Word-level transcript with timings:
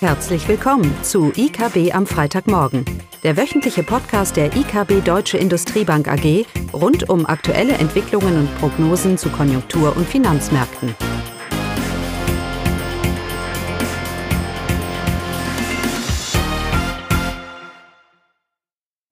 Herzlich 0.00 0.46
willkommen 0.46 0.94
zu 1.02 1.32
IKB 1.34 1.94
am 1.94 2.06
Freitagmorgen, 2.06 2.84
der 3.22 3.38
wöchentliche 3.38 3.82
Podcast 3.82 4.36
der 4.36 4.54
IKB 4.54 5.02
Deutsche 5.02 5.38
Industriebank 5.38 6.06
AG 6.06 6.44
rund 6.74 7.08
um 7.08 7.24
aktuelle 7.24 7.72
Entwicklungen 7.72 8.40
und 8.40 8.58
Prognosen 8.58 9.16
zu 9.16 9.30
Konjunktur- 9.30 9.96
und 9.96 10.06
Finanzmärkten. 10.06 10.94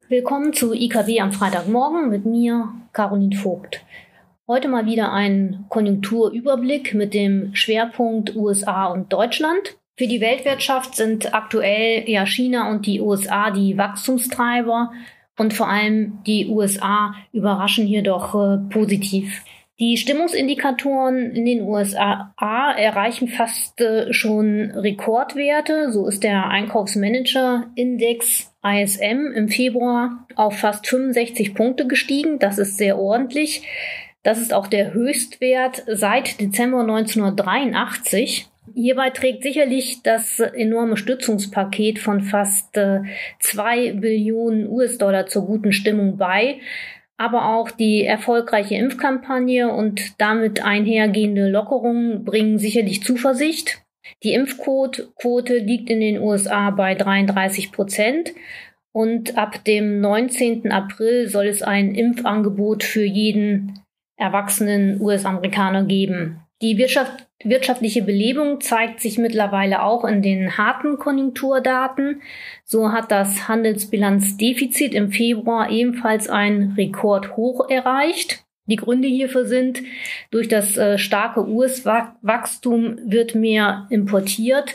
Willkommen 0.09 0.53
zu 0.53 0.75
IKB 0.75 1.19
am 1.23 1.33
Freitagmorgen 1.33 2.11
mit 2.11 2.27
mir, 2.27 2.75
Caroline 2.93 3.35
Vogt. 3.35 3.83
Heute 4.47 4.69
mal 4.69 4.85
wieder 4.85 5.15
ein 5.15 5.65
Konjunkturüberblick 5.71 6.93
mit 6.93 7.15
dem 7.15 7.55
Schwerpunkt 7.55 8.37
USA 8.37 8.89
und 8.89 9.11
Deutschland. 9.15 9.79
Für 9.97 10.09
die 10.09 10.21
Weltwirtschaft 10.21 10.97
sind 10.97 11.33
aktuell 11.35 12.11
ja 12.11 12.27
China 12.27 12.69
und 12.71 12.87
die 12.87 13.01
USA 13.01 13.53
die 13.53 13.79
Wachstumstreiber 13.79 14.91
und 15.37 15.55
vor 15.55 15.69
allem 15.69 16.19
die 16.27 16.49
USA 16.49 17.15
überraschen 17.33 17.87
hier 17.87 18.03
doch 18.03 18.35
äh, 18.35 18.59
positiv. 18.71 19.45
Die 19.81 19.97
Stimmungsindikatoren 19.97 21.33
in 21.33 21.45
den 21.45 21.63
USA 21.63 22.33
erreichen 22.39 23.27
fast 23.27 23.81
äh, 23.81 24.13
schon 24.13 24.71
Rekordwerte. 24.71 25.91
So 25.93 26.07
ist 26.07 26.23
der 26.23 26.49
Einkaufsmanager-Index 26.49 28.55
ISM 28.65 29.33
im 29.35 29.49
Februar 29.49 30.29
auf 30.37 30.59
fast 30.59 30.87
65 30.87 31.55
Punkte 31.55 31.89
gestiegen. 31.89 32.39
Das 32.39 32.59
ist 32.59 32.79
sehr 32.79 32.97
ordentlich. 32.99 33.67
Das 34.23 34.39
ist 34.39 34.55
auch 34.55 34.69
der 34.69 34.95
Höchstwert 34.95 35.83
seit 35.89 36.41
Dezember 36.41 36.81
1983. 36.81 38.49
Hierbei 38.75 39.11
trägt 39.11 39.43
sicherlich 39.43 40.03
das 40.03 40.41
enorme 40.41 40.97
Stützungspaket 40.97 41.99
von 41.99 42.21
fast 42.23 42.77
äh, 42.77 43.03
zwei 43.39 43.93
Billionen 43.93 44.69
US-Dollar 44.69 45.27
zur 45.27 45.47
guten 45.47 45.73
Stimmung 45.73 46.17
bei, 46.17 46.59
aber 47.17 47.55
auch 47.55 47.71
die 47.71 48.05
erfolgreiche 48.05 48.75
Impfkampagne 48.75 49.73
und 49.73 50.21
damit 50.21 50.65
einhergehende 50.65 51.49
Lockerungen 51.49 52.25
bringen 52.25 52.59
sicherlich 52.59 53.03
Zuversicht. 53.03 53.81
Die 54.23 54.35
Impfquote 54.35 55.57
liegt 55.59 55.89
in 55.89 56.01
den 56.01 56.21
USA 56.21 56.71
bei 56.71 56.95
33 56.95 57.71
Prozent 57.71 58.35
und 58.93 59.39
ab 59.39 59.65
dem 59.65 60.01
19. 60.01 60.73
April 60.73 61.29
soll 61.29 61.47
es 61.47 61.63
ein 61.63 61.95
Impfangebot 61.95 62.83
für 62.83 63.05
jeden 63.05 63.81
erwachsenen 64.17 65.01
US-Amerikaner 65.01 65.85
geben. 65.85 66.41
Die 66.63 66.79
Wirtschaft, 66.79 67.27
wirtschaftliche 67.45 68.03
Belebung 68.03 68.61
zeigt 68.61 69.01
sich 69.01 69.19
mittlerweile 69.19 69.83
auch 69.83 70.05
in 70.05 70.23
den 70.23 70.57
harten 70.57 70.99
Konjunkturdaten. 70.99 72.23
So 72.65 72.93
hat 72.93 73.11
das 73.11 73.49
Handelsbilanzdefizit 73.49 74.95
im 74.95 75.11
Februar 75.11 75.71
ebenfalls 75.71 76.29
ein 76.29 76.75
Rekordhoch 76.77 77.69
erreicht. 77.69 78.45
Die 78.67 78.77
Gründe 78.77 79.09
hierfür 79.09 79.45
sind, 79.45 79.83
durch 80.31 80.49
das 80.49 80.77
äh, 80.79 80.97
starke 80.97 81.47
US-Wachstum 81.47 82.99
wird 83.05 83.35
mehr 83.35 83.87
importiert 83.91 84.75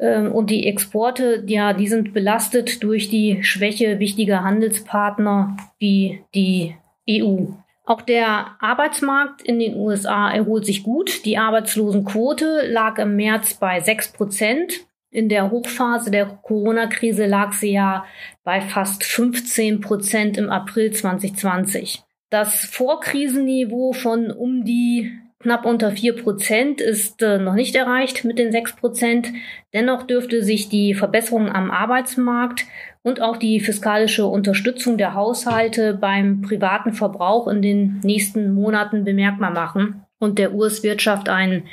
ähm, 0.00 0.32
und 0.32 0.50
die 0.50 0.66
Exporte, 0.66 1.44
ja, 1.46 1.74
die 1.74 1.88
sind 1.88 2.14
belastet 2.14 2.82
durch 2.82 3.10
die 3.10 3.42
Schwäche 3.42 3.98
wichtiger 3.98 4.42
Handelspartner 4.42 5.56
wie 5.78 6.24
die 6.34 6.74
EU. 7.08 7.46
Auch 7.84 8.02
der 8.02 8.56
Arbeitsmarkt 8.60 9.42
in 9.42 9.58
den 9.58 9.76
USA 9.76 10.30
erholt 10.30 10.64
sich 10.64 10.82
gut. 10.82 11.24
Die 11.24 11.38
Arbeitslosenquote 11.38 12.66
lag 12.66 12.98
im 12.98 13.16
März 13.16 13.54
bei 13.54 13.80
6 13.80 14.12
Prozent. 14.12 14.86
In 15.10 15.28
der 15.28 15.50
Hochphase 15.50 16.10
der 16.10 16.26
Corona-Krise 16.26 17.26
lag 17.26 17.52
sie 17.52 17.72
ja 17.72 18.04
bei 18.44 18.60
fast 18.60 19.04
15 19.04 19.80
Prozent 19.80 20.38
im 20.38 20.48
April 20.48 20.92
2020. 20.92 22.02
Das 22.30 22.64
Vorkrisenniveau 22.64 23.92
von 23.92 24.30
um 24.30 24.64
die 24.64 25.12
knapp 25.42 25.66
unter 25.66 25.90
4 25.90 26.22
Prozent 26.22 26.80
ist 26.80 27.22
äh, 27.22 27.38
noch 27.38 27.54
nicht 27.54 27.74
erreicht 27.74 28.24
mit 28.24 28.38
den 28.38 28.52
6 28.52 28.76
Prozent. 28.76 29.28
Dennoch 29.74 30.04
dürfte 30.04 30.42
sich 30.42 30.68
die 30.68 30.94
Verbesserung 30.94 31.48
am 31.50 31.70
Arbeitsmarkt 31.70 32.64
und 33.02 33.20
auch 33.20 33.36
die 33.36 33.60
fiskalische 33.60 34.26
Unterstützung 34.26 34.96
der 34.96 35.14
Haushalte 35.14 35.94
beim 35.94 36.42
privaten 36.42 36.92
Verbrauch 36.92 37.48
in 37.48 37.60
den 37.60 38.00
nächsten 38.02 38.54
Monaten 38.54 39.04
bemerkbar 39.04 39.50
machen 39.50 40.04
und 40.18 40.38
der 40.38 40.54
US-Wirtschaft 40.54 41.28
einen 41.28 41.64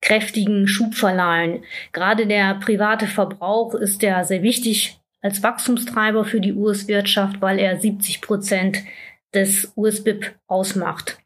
kräftigen 0.00 0.68
Schub 0.68 0.94
verleihen. 0.94 1.64
Gerade 1.92 2.26
der 2.26 2.54
private 2.54 3.06
Verbrauch 3.06 3.74
ist 3.74 4.02
ja 4.02 4.22
sehr 4.24 4.42
wichtig 4.42 5.00
als 5.20 5.42
Wachstumstreiber 5.42 6.24
für 6.24 6.40
die 6.40 6.52
US-Wirtschaft, 6.52 7.42
weil 7.42 7.58
er 7.58 7.80
70 7.80 8.20
Prozent 8.20 8.78
des 9.34 9.72
US-BIP 9.76 10.34
ausmacht. 10.46 11.18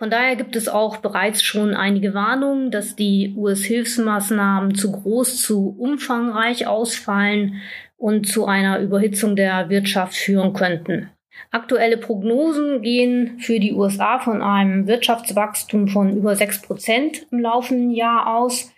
Von 0.00 0.08
daher 0.08 0.34
gibt 0.34 0.56
es 0.56 0.66
auch 0.66 0.96
bereits 0.96 1.42
schon 1.42 1.74
einige 1.74 2.14
Warnungen, 2.14 2.70
dass 2.70 2.96
die 2.96 3.34
US-Hilfsmaßnahmen 3.36 4.74
zu 4.74 4.92
groß, 4.92 5.42
zu 5.42 5.76
umfangreich 5.78 6.66
ausfallen 6.66 7.60
und 7.98 8.26
zu 8.26 8.46
einer 8.46 8.78
Überhitzung 8.78 9.36
der 9.36 9.68
Wirtschaft 9.68 10.14
führen 10.14 10.54
könnten. 10.54 11.10
Aktuelle 11.50 11.98
Prognosen 11.98 12.80
gehen 12.80 13.40
für 13.40 13.60
die 13.60 13.74
USA 13.74 14.18
von 14.18 14.40
einem 14.40 14.86
Wirtschaftswachstum 14.86 15.88
von 15.88 16.16
über 16.16 16.34
6 16.34 16.62
Prozent 16.62 17.26
im 17.30 17.40
laufenden 17.40 17.90
Jahr 17.90 18.34
aus. 18.38 18.72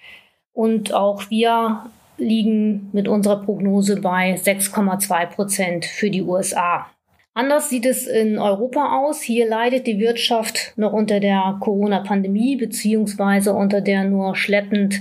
Und 0.53 0.93
auch 0.93 1.31
wir 1.31 1.89
liegen 2.19 2.91
mit 2.93 3.07
unserer 3.07 3.45
Prognose 3.45 4.01
bei 4.01 4.35
6,2 4.35 5.27
Prozent 5.27 5.85
für 5.85 6.11
die 6.11 6.23
USA. 6.23 6.91
Anders 7.35 7.71
sieht 7.71 7.87
es 7.87 8.07
in 8.07 8.39
Europa 8.39 8.99
aus. 8.99 9.23
Hier 9.23 9.49
leidet 9.49 9.87
die 9.87 9.99
Wirtschaft 9.99 10.75
noch 10.77 10.93
unter 10.93 11.19
der 11.19 11.57
Corona-Pandemie 11.61 12.57
beziehungsweise 12.57 13.55
unter 13.55 13.81
der 13.81 14.05
nur 14.05 14.37
schleppend 14.37 15.01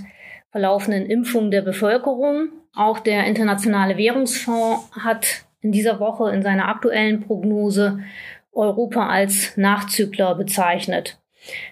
verlaufenden 0.51 1.05
Impfung 1.05 1.51
der 1.51 1.61
Bevölkerung. 1.61 2.49
Auch 2.73 2.99
der 2.99 3.25
Internationale 3.25 3.97
Währungsfonds 3.97 4.89
hat 4.97 5.45
in 5.61 5.73
dieser 5.73 5.99
Woche 5.99 6.31
in 6.31 6.41
seiner 6.41 6.69
aktuellen 6.69 7.21
Prognose 7.21 7.99
Europa 8.53 9.07
als 9.07 9.57
Nachzügler 9.57 10.35
bezeichnet. 10.35 11.17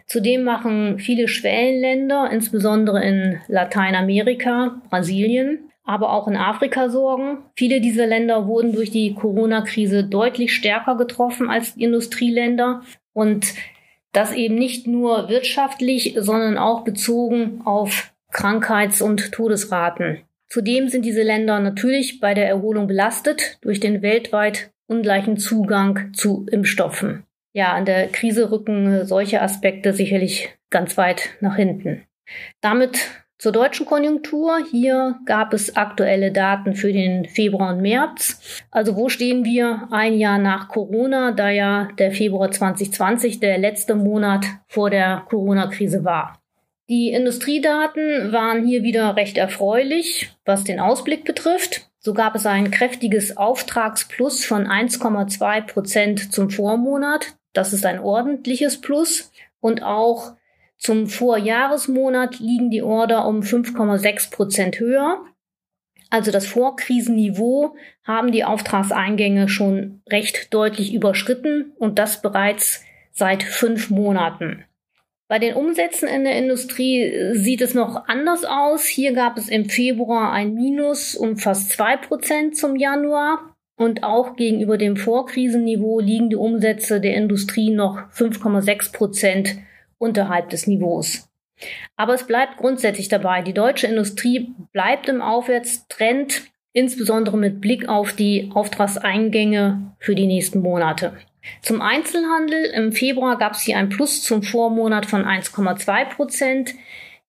Zudem 0.07 0.43
machen 0.43 0.99
viele 0.99 1.27
Schwellenländer, 1.27 2.29
insbesondere 2.31 3.03
in 3.03 3.39
Lateinamerika, 3.47 4.81
Brasilien, 4.89 5.69
aber 5.89 6.13
auch 6.13 6.27
in 6.27 6.38
Afrika 6.38 6.89
sorgen. 6.89 7.39
Viele 7.55 7.81
dieser 7.81 8.05
Länder 8.05 8.45
wurden 8.45 8.73
durch 8.73 8.91
die 8.91 9.16
Corona-Krise 9.16 10.03
deutlich 10.03 10.53
stärker 10.53 10.95
getroffen 10.95 11.50
als 11.50 11.75
Industrieländer 11.75 12.83
und 13.11 13.55
das 14.11 14.31
eben 14.31 14.53
nicht 14.53 14.85
nur 14.85 15.29
wirtschaftlich, 15.29 16.16
sondern 16.16 16.59
auch 16.59 16.83
bezogen 16.83 17.61
auf 17.66 18.13
Krankheits- 18.31 19.01
und 19.01 19.31
Todesraten. 19.31 20.22
Zudem 20.47 20.89
sind 20.89 21.05
diese 21.05 21.23
Länder 21.23 21.59
natürlich 21.59 22.19
bei 22.19 22.35
der 22.35 22.47
Erholung 22.47 22.85
belastet 22.85 23.57
durch 23.61 23.79
den 23.79 24.03
weltweit 24.03 24.71
ungleichen 24.85 25.38
Zugang 25.38 26.13
zu 26.13 26.45
Impfstoffen. 26.51 27.23
Ja, 27.53 27.75
in 27.79 27.85
der 27.85 28.09
Krise 28.09 28.51
rücken 28.51 29.07
solche 29.07 29.41
Aspekte 29.41 29.94
sicherlich 29.94 30.50
ganz 30.69 30.97
weit 30.97 31.29
nach 31.41 31.56
hinten. 31.56 32.03
Damit 32.61 33.00
zur 33.39 33.53
deutschen 33.53 33.85
Konjunktur. 33.85 34.59
Hier 34.69 35.17
gab 35.25 35.53
es 35.53 35.75
aktuelle 35.75 36.31
Daten 36.31 36.75
für 36.75 36.94
den 36.94 37.25
Februar 37.25 37.73
und 37.73 37.81
März. 37.81 38.63
Also 38.69 38.95
wo 38.95 39.09
stehen 39.09 39.45
wir 39.45 39.88
ein 39.91 40.13
Jahr 40.19 40.38
nach 40.38 40.67
Corona, 40.67 41.31
da 41.31 41.50
ja 41.50 41.88
der 41.97 42.11
Februar 42.11 42.51
2020 42.51 43.39
der 43.39 43.57
letzte 43.57 43.95
Monat 43.95 44.45
vor 44.67 44.89
der 44.89 45.23
Corona-Krise 45.29 46.03
war. 46.03 46.39
Die 46.89 47.11
Industriedaten 47.11 48.31
waren 48.33 48.65
hier 48.65 48.83
wieder 48.83 49.15
recht 49.15 49.38
erfreulich, 49.38 50.31
was 50.44 50.63
den 50.63 50.80
Ausblick 50.80 51.24
betrifft. 51.24 51.89
So 52.00 52.13
gab 52.13 52.36
es 52.36 52.45
ein 52.45 52.71
kräftiges 52.71 53.38
Auftragsplus 53.38 54.44
von 54.44 54.68
1,2 54.68 55.62
Prozent 55.62 56.33
zum 56.33 56.50
Vormonat. 56.50 57.36
Das 57.53 57.74
ist 57.74 57.86
ein 57.86 58.00
ordentliches 58.00 58.81
Plus. 58.81 59.31
Und 59.62 59.83
auch 59.83 60.33
zum 60.79 61.07
Vorjahresmonat 61.07 62.39
liegen 62.39 62.71
die 62.71 62.81
Order 62.81 63.27
um 63.27 63.41
5,6 63.41 64.31
Prozent 64.31 64.79
höher. 64.79 65.23
Also 66.09 66.31
das 66.31 66.47
Vorkrisenniveau 66.47 67.75
haben 68.03 68.31
die 68.31 68.45
Auftragseingänge 68.45 69.49
schon 69.49 70.01
recht 70.09 70.53
deutlich 70.53 70.93
überschritten 70.93 71.73
und 71.77 71.99
das 71.99 72.21
bereits 72.21 72.83
seit 73.11 73.43
fünf 73.43 73.89
Monaten. 73.89 74.63
Bei 75.27 75.37
den 75.37 75.53
Umsätzen 75.53 76.07
in 76.07 76.23
der 76.23 76.37
Industrie 76.37 77.03
äh, 77.03 77.35
sieht 77.35 77.61
es 77.61 77.75
noch 77.75 78.07
anders 78.07 78.45
aus. 78.45 78.85
Hier 78.85 79.13
gab 79.13 79.37
es 79.37 79.47
im 79.47 79.69
Februar 79.69 80.31
ein 80.31 80.55
Minus 80.55 81.15
um 81.15 81.37
fast 81.37 81.71
zwei 81.71 81.97
Prozent 81.97 82.57
zum 82.57 82.75
Januar. 82.75 83.55
Und 83.75 84.03
auch 84.03 84.35
gegenüber 84.35 84.77
dem 84.77 84.97
Vorkrisenniveau 84.97 85.99
liegen 85.99 86.29
die 86.29 86.35
Umsätze 86.35 86.99
der 86.99 87.13
Industrie 87.13 87.69
noch 87.69 88.09
5,6 88.11 88.91
Prozent 88.91 89.55
unterhalb 90.00 90.50
des 90.50 90.66
Niveaus. 90.66 91.30
Aber 91.96 92.13
es 92.13 92.25
bleibt 92.25 92.57
grundsätzlich 92.57 93.10
dabei. 93.10 93.42
Die 93.42 93.54
deutsche 93.54 93.88
Industrie 93.88 94.54
bleibt 94.72 95.07
im 95.10 95.22
Aufwärtstrend, 95.22 96.44
insbesondere 96.74 97.38
mit 97.38 97.62
Blick 97.62 97.88
auf 97.88 98.13
die 98.13 98.50
Auftragseingänge 98.54 99.94
für 100.00 100.16
die 100.16 100.28
nächsten 100.28 100.62
Monate. 100.62 101.18
Zum 101.62 101.81
Einzelhandel. 101.81 102.66
Im 102.66 102.92
Februar 102.92 103.38
gab 103.38 103.54
es 103.54 103.62
hier 103.62 103.78
ein 103.78 103.90
Plus 103.90 104.24
zum 104.24 104.44
Vormonat 104.44 105.06
von 105.06 105.25
1,2 105.25 106.06
Prozent. 106.16 106.75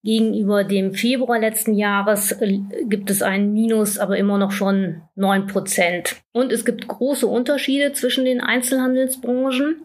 Gegenüber 0.03 0.63
dem 0.63 0.95
Februar 0.95 1.37
letzten 1.37 1.75
Jahres 1.75 2.31
äh, 2.31 2.59
gibt 2.85 3.11
es 3.11 3.21
ein 3.21 3.53
Minus, 3.53 3.99
aber 3.99 4.17
immer 4.17 4.39
noch 4.39 4.51
von 4.51 5.03
9 5.15 5.45
Prozent. 5.45 6.15
Und 6.31 6.51
es 6.51 6.65
gibt 6.65 6.87
große 6.87 7.27
Unterschiede 7.27 7.93
zwischen 7.93 8.25
den 8.25 8.41
Einzelhandelsbranchen. 8.41 9.81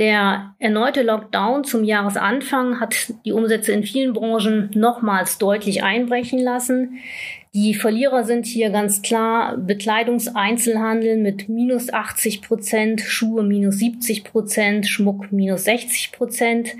Der 0.00 0.54
erneute 0.58 1.02
Lockdown 1.02 1.62
zum 1.64 1.84
Jahresanfang 1.84 2.80
hat 2.80 3.12
die 3.26 3.32
Umsätze 3.32 3.72
in 3.72 3.82
vielen 3.82 4.14
Branchen 4.14 4.70
nochmals 4.72 5.36
deutlich 5.36 5.82
einbrechen 5.82 6.38
lassen. 6.38 7.00
Die 7.52 7.74
Verlierer 7.74 8.24
sind 8.24 8.46
hier 8.46 8.70
ganz 8.70 9.02
klar 9.02 9.58
Bekleidungseinzelhandel 9.58 11.18
mit 11.18 11.50
minus 11.50 11.92
80 11.92 12.40
Prozent, 12.40 13.02
Schuhe 13.02 13.42
minus 13.42 13.76
70 13.76 14.24
Prozent, 14.24 14.86
Schmuck 14.86 15.32
minus 15.32 15.64
60 15.64 16.12
Prozent, 16.12 16.70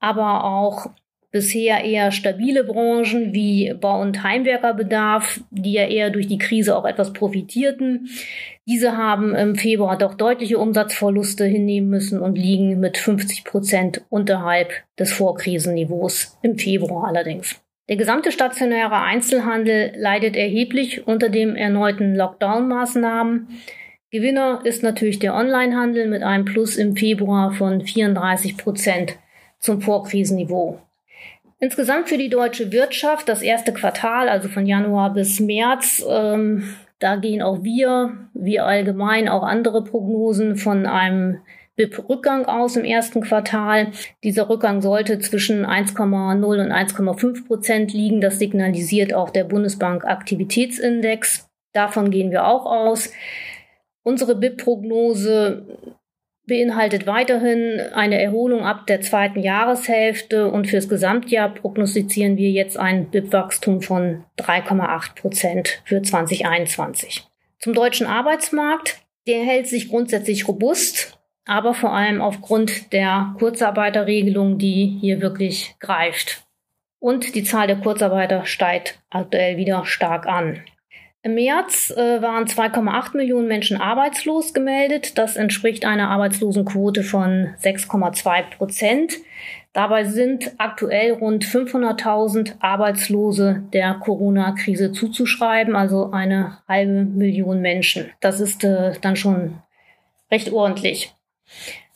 aber 0.00 0.42
auch 0.42 0.90
bisher 1.30 1.84
eher 1.84 2.10
stabile 2.10 2.64
Branchen 2.64 3.32
wie 3.32 3.72
Bau- 3.74 4.00
und 4.00 4.22
Heimwerkerbedarf, 4.22 5.40
die 5.50 5.72
ja 5.72 5.86
eher 5.86 6.10
durch 6.10 6.26
die 6.26 6.38
Krise 6.38 6.76
auch 6.76 6.84
etwas 6.84 7.12
profitierten. 7.12 8.08
Diese 8.66 8.96
haben 8.96 9.34
im 9.34 9.54
Februar 9.54 9.96
doch 9.96 10.14
deutliche 10.14 10.58
Umsatzverluste 10.58 11.44
hinnehmen 11.44 11.88
müssen 11.88 12.20
und 12.20 12.36
liegen 12.36 12.80
mit 12.80 12.98
50 12.98 13.44
Prozent 13.44 14.02
unterhalb 14.08 14.72
des 14.98 15.12
Vorkrisenniveaus 15.12 16.38
im 16.42 16.58
Februar 16.58 17.08
allerdings. 17.08 17.60
Der 17.88 17.96
gesamte 17.96 18.30
stationäre 18.30 19.02
Einzelhandel 19.02 19.92
leidet 19.96 20.36
erheblich 20.36 21.08
unter 21.08 21.28
den 21.28 21.56
erneuten 21.56 22.14
Lockdown-Maßnahmen. 22.14 23.48
Gewinner 24.12 24.60
ist 24.64 24.82
natürlich 24.82 25.18
der 25.18 25.34
Onlinehandel 25.34 26.06
mit 26.06 26.22
einem 26.22 26.44
Plus 26.44 26.76
im 26.76 26.96
Februar 26.96 27.52
von 27.52 27.80
34 27.80 28.56
Prozent 28.56 29.16
zum 29.58 29.80
Vorkrisenniveau. 29.80 30.78
Insgesamt 31.60 32.08
für 32.08 32.16
die 32.16 32.30
deutsche 32.30 32.72
Wirtschaft 32.72 33.28
das 33.28 33.42
erste 33.42 33.72
Quartal, 33.72 34.28
also 34.30 34.48
von 34.48 34.66
Januar 34.66 35.12
bis 35.12 35.40
März, 35.40 36.02
ähm, 36.08 36.74
da 36.98 37.16
gehen 37.16 37.42
auch 37.42 37.62
wir, 37.62 38.28
wie 38.34 38.60
allgemein 38.60 39.28
auch 39.28 39.42
andere 39.42 39.84
Prognosen 39.84 40.56
von 40.56 40.86
einem 40.86 41.40
BIP-Rückgang 41.76 42.44
aus 42.44 42.76
im 42.76 42.84
ersten 42.84 43.22
Quartal. 43.22 43.92
Dieser 44.22 44.50
Rückgang 44.50 44.82
sollte 44.82 45.18
zwischen 45.18 45.64
1,0 45.64 46.44
und 46.44 46.72
1,5 46.72 47.46
Prozent 47.46 47.92
liegen. 47.94 48.20
Das 48.20 48.38
signalisiert 48.38 49.14
auch 49.14 49.30
der 49.30 49.44
Bundesbank 49.44 50.04
Aktivitätsindex. 50.04 51.48
Davon 51.72 52.10
gehen 52.10 52.30
wir 52.30 52.46
auch 52.46 52.66
aus. 52.66 53.10
Unsere 54.02 54.34
BIP-Prognose 54.34 55.66
beinhaltet 56.50 57.06
weiterhin 57.06 57.80
eine 57.94 58.20
Erholung 58.20 58.66
ab 58.66 58.86
der 58.86 59.00
zweiten 59.00 59.40
Jahreshälfte 59.40 60.50
und 60.50 60.68
fürs 60.68 60.90
Gesamtjahr 60.90 61.54
prognostizieren 61.54 62.36
wir 62.36 62.50
jetzt 62.50 62.78
ein 62.78 63.06
BIP-Wachstum 63.10 63.80
von 63.80 64.24
3,8 64.36 65.14
Prozent 65.14 65.82
für 65.86 66.02
2021. 66.02 67.26
Zum 67.58 67.72
deutschen 67.72 68.06
Arbeitsmarkt. 68.06 69.00
Der 69.26 69.44
hält 69.44 69.68
sich 69.68 69.90
grundsätzlich 69.90 70.48
robust 70.48 71.20
aber 71.50 71.74
vor 71.74 71.92
allem 71.92 72.22
aufgrund 72.22 72.92
der 72.92 73.34
Kurzarbeiterregelung, 73.38 74.58
die 74.58 74.98
hier 75.00 75.20
wirklich 75.20 75.74
greift. 75.80 76.44
Und 77.00 77.34
die 77.34 77.42
Zahl 77.42 77.66
der 77.66 77.80
Kurzarbeiter 77.80 78.44
steigt 78.44 79.00
aktuell 79.10 79.56
wieder 79.56 79.84
stark 79.84 80.26
an. 80.26 80.62
Im 81.22 81.34
März 81.34 81.90
äh, 81.90 82.22
waren 82.22 82.46
2,8 82.46 83.14
Millionen 83.14 83.46
Menschen 83.46 83.78
arbeitslos 83.78 84.54
gemeldet. 84.54 85.18
Das 85.18 85.36
entspricht 85.36 85.84
einer 85.84 86.08
Arbeitslosenquote 86.08 87.02
von 87.02 87.50
6,2 87.62 88.56
Prozent. 88.56 89.18
Dabei 89.74 90.04
sind 90.04 90.52
aktuell 90.56 91.12
rund 91.12 91.44
500.000 91.44 92.54
Arbeitslose 92.60 93.62
der 93.72 93.94
Corona-Krise 93.94 94.92
zuzuschreiben, 94.92 95.76
also 95.76 96.10
eine 96.10 96.58
halbe 96.66 97.04
Million 97.04 97.60
Menschen. 97.60 98.10
Das 98.20 98.40
ist 98.40 98.64
äh, 98.64 98.94
dann 99.02 99.14
schon 99.14 99.58
recht 100.30 100.50
ordentlich. 100.52 101.14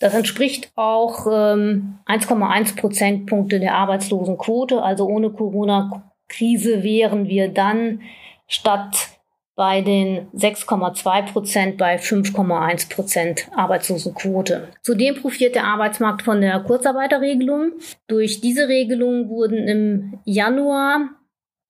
Das 0.01 0.13
entspricht 0.13 0.71
auch 0.77 1.27
ähm, 1.27 1.99
1,1 2.07 2.77
Prozentpunkte 2.77 3.59
der 3.59 3.75
Arbeitslosenquote. 3.75 4.83
Also 4.83 5.07
ohne 5.07 5.31
Corona-Krise 5.31 6.83
wären 6.83 7.27
wir 7.27 7.49
dann 7.49 8.03
statt 8.47 9.14
bei 9.57 9.81
den 9.83 10.29
6,2 10.33 11.33
Prozent 11.33 11.79
bei 11.79 11.97
5,1 11.97 12.93
Prozent 12.93 13.49
Arbeitslosenquote. 13.55 14.69
Zudem 14.83 15.15
profitiert 15.15 15.55
der 15.55 15.65
Arbeitsmarkt 15.65 16.23
von 16.23 16.41
der 16.41 16.59
Kurzarbeiterregelung. 16.61 17.73
Durch 18.09 18.41
diese 18.41 18.69
Regelung 18.69 19.29
wurden 19.29 19.69
im 19.69 20.19
Januar 20.25 21.11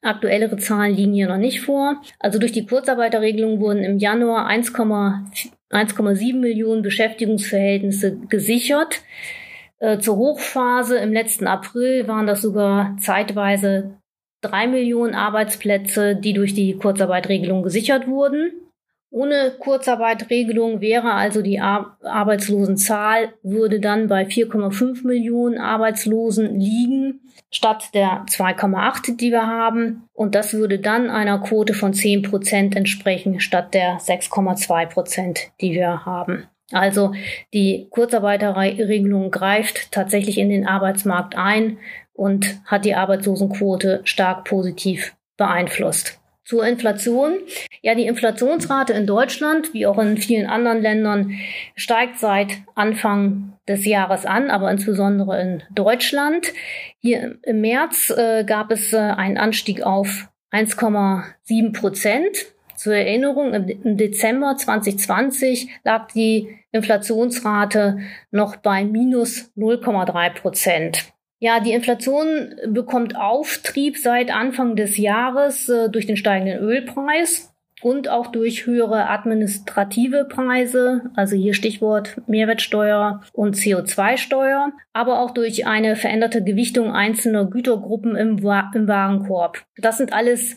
Aktuellere 0.05 0.59
Zahlen 0.59 0.95
liegen 0.95 1.15
hier 1.15 1.29
noch 1.29 1.39
nicht 1.39 1.63
vor. 1.63 2.03
Also 2.19 2.39
durch 2.39 2.53
die 2.53 2.67
Kurzarbeiterregelung 2.67 3.59
wurden 3.61 3.83
im 3.83 3.97
Januar 3.99 4.47
1,7 4.49 6.35
Millionen 6.39 6.83
Beschäftigungsverhältnisse 6.83 8.19
gesichert. 8.29 9.01
Äh, 9.79 9.99
zur 9.99 10.17
Hochphase 10.17 10.99
im 10.99 11.13
letzten 11.13 11.47
April 11.47 12.07
waren 12.07 12.27
das 12.27 12.43
sogar 12.43 12.97
zeitweise 13.01 13.99
drei 14.45 14.67
Millionen 14.67 15.15
Arbeitsplätze, 15.15 16.17
die 16.17 16.33
durch 16.33 16.55
die 16.55 16.77
Kurzarbeitregelung 16.77 17.63
gesichert 17.63 18.07
wurden. 18.07 18.53
Ohne 19.11 19.53
Kurzarbeitregelung 19.61 20.81
wäre 20.81 21.13
also 21.13 21.41
die 21.41 21.61
Ar 21.61 21.97
Arbeitslosenzahl 22.03 23.33
würde 23.45 23.79
dann 23.79 24.09
bei 24.09 24.25
4,5 24.27 25.07
Millionen 25.07 25.57
Arbeitslosen 25.57 26.59
liegen, 26.59 27.21
statt 27.49 27.91
der 27.95 28.25
2,8, 28.27 29.17
die 29.17 29.31
wir 29.31 29.47
haben. 29.47 30.09
Und 30.13 30.35
das 30.35 30.53
würde 30.53 30.81
dann 30.81 31.11
einer 31.11 31.39
Quote 31.39 31.75
von 31.75 31.95
10 31.95 32.23
Prozent 32.23 32.75
entsprechen, 32.75 33.39
statt 33.39 33.73
der 33.73 33.99
6,2 33.99 34.87
Prozent, 34.87 35.41
die 35.61 35.75
wir 35.75 36.05
haben. 36.05 36.49
Also 36.73 37.13
die 37.53 37.89
Kurzarbeiterregelung 37.91 39.31
greift 39.31 39.93
tatsächlich 39.93 40.39
in 40.39 40.49
den 40.49 40.67
Arbeitsmarkt 40.67 41.37
ein 41.37 41.79
und 42.15 42.61
hat 42.65 42.85
die 42.85 42.95
Arbeitslosenquote 42.95 44.01
stark 44.05 44.45
positiv 44.45 45.15
beeinflusst. 45.37 46.21
Zur 46.45 46.67
Inflation. 46.67 47.39
Ja, 47.81 47.95
die 47.95 48.07
Inflationsrate 48.07 48.93
in 48.93 49.07
Deutschland, 49.07 49.73
wie 49.73 49.87
auch 49.87 49.99
in 49.99 50.19
vielen 50.19 50.47
anderen 50.47 50.83
Ländern, 50.83 51.33
steigt 51.75 52.19
seit 52.19 52.49
Anfang 52.75 53.55
des 53.67 53.87
Jahres 53.87 54.27
an, 54.27 54.51
aber 54.51 54.71
insbesondere 54.71 55.41
in 55.41 55.63
Deutschland. 55.75 56.53
Hier 56.99 57.39
im 57.43 57.63
März 57.63 58.11
äh, 58.11 58.45
gab 58.45 58.71
es 58.71 58.93
äh, 58.93 58.99
einen 58.99 59.39
Anstieg 59.39 59.83
auf 59.83 60.29
1,7 60.53 61.73
Prozent. 61.73 62.54
Zur 62.77 62.95
Erinnerung, 62.95 63.53
im 63.55 63.97
Dezember 63.97 64.57
2020 64.57 65.69
lag 65.85 66.09
die 66.13 66.57
Inflationsrate 66.73 67.99
noch 68.31 68.57
bei 68.57 68.85
minus 68.85 69.53
0,3 69.57 70.31
Prozent. 70.35 71.15
Ja, 71.39 71.61
die 71.61 71.73
Inflation 71.73 72.55
bekommt 72.69 73.17
Auftrieb 73.17 73.99
seit 73.99 74.35
Anfang 74.35 74.77
des 74.77 74.97
Jahres 74.97 75.69
äh, 75.69 75.91
durch 75.91 76.07
den 76.07 76.17
steigenden 76.17 76.59
Ölpreis 76.59 77.55
und 77.83 78.09
auch 78.09 78.29
durch 78.29 78.65
höhere 78.65 79.11
administrative 79.11 80.25
Preise, 80.25 81.03
also 81.17 81.37
hier 81.37 81.53
Stichwort 81.53 82.19
Mehrwertsteuer 82.27 83.21
und 83.35 83.57
CO2-Steuer, 83.57 84.73
aber 84.95 85.21
auch 85.21 85.33
durch 85.33 85.67
eine 85.67 85.97
veränderte 85.97 86.43
Gewichtung 86.43 86.93
einzelner 86.93 87.45
Gütergruppen 87.45 88.17
im, 88.17 88.43
Wa 88.43 88.71
im 88.75 88.89
Warenkorb. 88.89 89.67
Das 89.77 89.99
sind 89.99 90.15
alles 90.15 90.57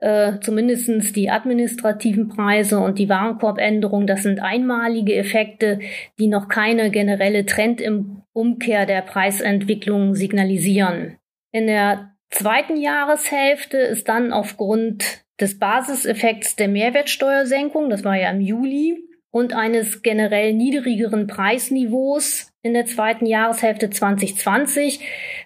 äh, 0.00 0.38
zumindest 0.40 1.16
die 1.16 1.30
administrativen 1.30 2.28
Preise 2.28 2.78
und 2.78 2.98
die 2.98 3.08
Warenkorbänderung, 3.08 4.06
das 4.06 4.22
sind 4.22 4.40
einmalige 4.40 5.16
Effekte, 5.16 5.80
die 6.18 6.28
noch 6.28 6.48
keine 6.48 6.90
generelle 6.90 7.46
Trendumkehr 7.46 8.86
der 8.86 9.02
Preisentwicklung 9.02 10.14
signalisieren. 10.14 11.16
In 11.52 11.66
der 11.66 12.14
zweiten 12.30 12.76
Jahreshälfte 12.76 13.78
ist 13.78 14.08
dann 14.08 14.32
aufgrund 14.32 15.24
des 15.40 15.58
Basiseffekts 15.58 16.56
der 16.56 16.68
Mehrwertsteuersenkung, 16.68 17.90
das 17.90 18.04
war 18.04 18.16
ja 18.16 18.30
im 18.30 18.40
Juli, 18.40 19.04
und 19.30 19.52
eines 19.52 20.02
generell 20.02 20.54
niedrigeren 20.54 21.26
Preisniveaus 21.26 22.47
in 22.62 22.74
der 22.74 22.86
zweiten 22.86 23.26
Jahreshälfte 23.26 23.90
2020, 23.90 25.00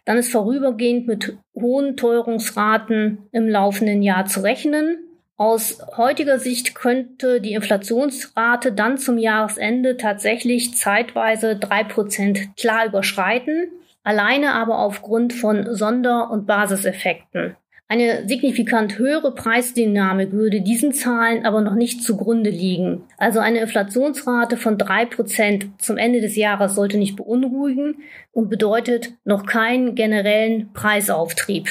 dann 0.05 0.19
ist 0.19 0.33
vorübergehend 0.33 1.07
mit 1.07 1.37
hohen 1.55 1.97
Teuerungsraten 1.97 3.29
im 3.33 3.49
laufenden 3.49 4.03
Jahr 4.03 4.27
zu 4.27 4.41
rechnen. 4.41 4.99
Aus 5.37 5.83
heutiger 5.97 6.39
Sicht 6.39 6.75
könnte 6.75 7.41
die 7.41 7.55
Inflationsrate 7.55 8.73
dann 8.73 8.99
zum 8.99 9.19
Jahresende 9.19 9.97
tatsächlich 9.97 10.77
zeitweise 10.77 11.57
drei 11.57 11.85
Prozent 11.85 12.57
klar 12.57 12.87
überschreiten. 12.87 13.71
alleine 14.05 14.55
aber 14.55 14.79
aufgrund 14.81 15.33
von 15.33 15.77
Sonder- 15.77 16.29
und 16.31 16.47
Basiseffekten. 16.47 17.57
Eine 17.89 18.27
signifikant 18.27 18.99
höhere 18.99 19.35
Preisdynamik 19.35 20.33
würde 20.33 20.63
diesen 20.63 20.93
Zahlen 20.95 21.45
aber 21.45 21.61
noch 21.61 21.75
nicht 21.75 22.03
zugrunde 22.03 22.49
liegen. 22.49 23.05
Also 23.19 23.39
eine 23.39 23.61
Inflationsrate 23.61 24.57
von 24.57 24.79
drei 24.79 25.05
Prozent 25.05 25.69
zum 25.79 25.99
Ende 25.99 26.23
des 26.23 26.37
Jahres 26.37 26.75
sollte 26.75 26.97
nicht 26.97 27.17
beunruhigen 27.17 27.97
und 28.33 28.49
bedeutet 28.49 29.13
noch 29.25 29.45
keinen 29.45 29.95
generellen 29.95 30.73
Preisauftrieb. 30.73 31.69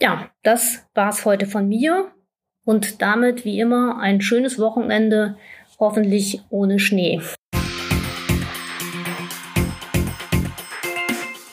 Ja, 0.00 0.30
das 0.42 0.86
war's 0.94 1.24
heute 1.24 1.46
von 1.46 1.68
mir 1.68 2.12
und 2.64 3.02
damit 3.02 3.44
wie 3.44 3.58
immer 3.58 3.98
ein 4.00 4.20
schönes 4.20 4.58
Wochenende, 4.58 5.36
hoffentlich 5.80 6.42
ohne 6.50 6.78
Schnee. 6.78 7.20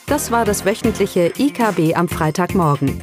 Das 0.06 0.30
war 0.30 0.44
das 0.44 0.64
wöchentliche 0.66 1.32
IKB 1.38 1.96
am 1.96 2.06
Freitagmorgen. 2.06 3.02